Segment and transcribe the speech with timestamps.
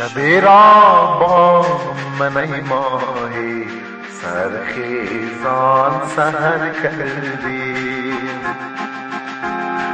[0.00, 1.66] شبی را با
[2.18, 3.66] من ای ماهی
[4.22, 8.14] سرخیزان سهر کردی.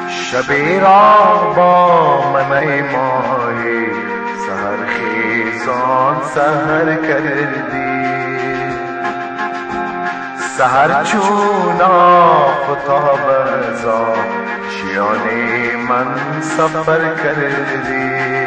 [0.09, 3.87] شبی را با من ای ماهی
[4.47, 8.07] سرخیزان سهر کردی.
[10.59, 13.29] سهر چون آفتاب
[13.71, 14.15] ازا
[14.71, 18.46] شیانی من سفر کردی.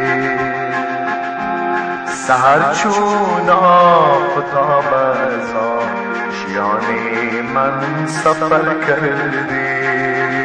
[2.29, 5.53] سهر چون آفتاب از
[6.33, 10.38] شیانی من سفر کردی.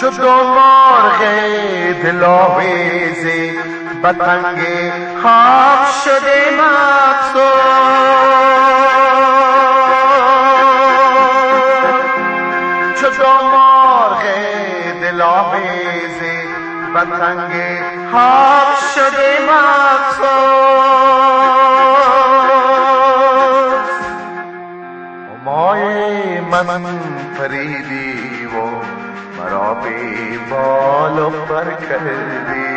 [0.00, 1.20] چو دو مرغ
[2.02, 3.52] دلاویزی
[4.04, 4.60] بتنگ
[5.22, 7.50] خواب شده مقصود
[13.00, 14.22] چو دو مرغ
[15.02, 16.38] دلاویزی
[16.94, 17.52] بتنگ
[18.10, 20.43] خواب شده مقصود
[31.15, 32.75] پر کردی.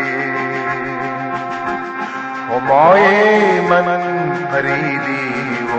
[2.50, 5.78] همای من فریدی و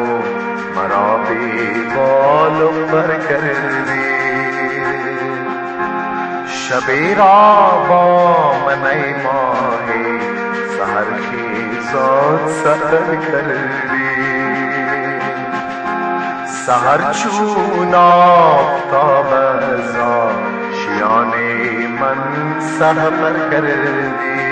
[0.75, 4.19] مرا بی بال پر کردی.
[6.47, 10.19] شبی را با من ای ماهی
[10.77, 14.09] سهر خیزاد سهر کردی.
[16.45, 20.31] سهر چون آفتاب ازا
[21.99, 24.48] شیانی من سهر کردی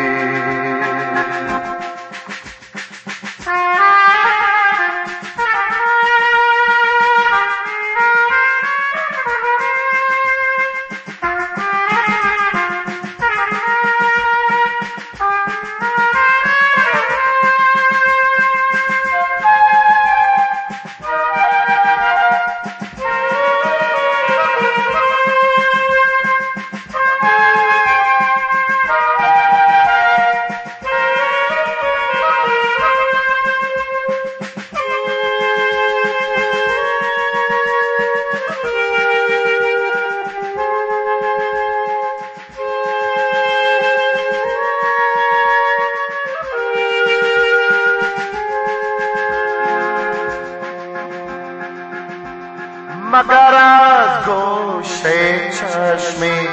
[53.17, 56.47] مگر از گوشه چشمی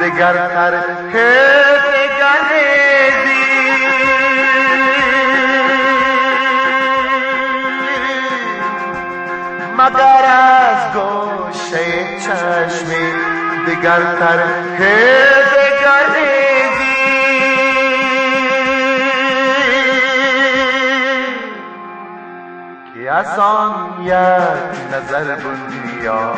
[0.00, 2.20] دگر تر دگریدی
[9.78, 13.12] مگر از گوشه چشمی
[13.66, 14.40] دگر تر
[15.54, 16.40] دگریدی
[22.94, 26.34] که از آن یک نظر بندیا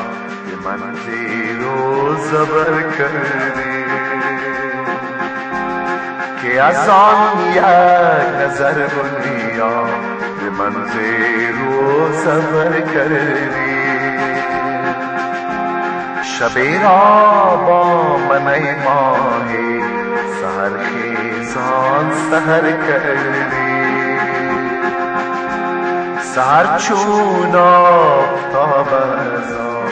[0.51, 3.85] که من زیر و زبر کردی
[6.43, 7.65] که از آن یک
[8.41, 9.85] نظر بندیا
[10.41, 13.83] که من زیر و زبر کردی
[16.23, 19.81] شبی را با من ای ماهی
[20.41, 23.72] سهر خیزان سهر کردی
[26.35, 29.83] سهر چون آفتاب ازا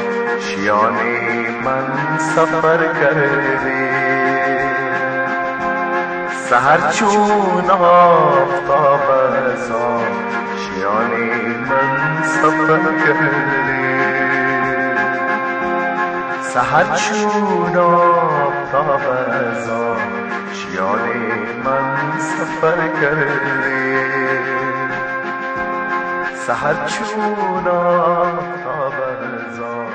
[0.40, 3.90] شیانی من سفر کردی.
[6.48, 9.00] سهر چون آفتاب
[9.52, 10.00] ازا
[10.56, 11.30] شیانی
[11.70, 13.90] من سفر کردی.
[16.42, 19.00] سهر چون آفتاب
[19.50, 19.96] ازا
[20.52, 21.32] شیانی
[21.64, 24.29] من سفر کردی.
[26.50, 28.94] سهر چون آفتاب
[29.48, 29.86] ازا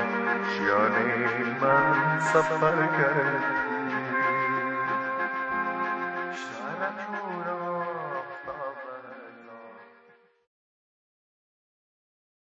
[0.50, 3.75] شیانی من سفر کرد.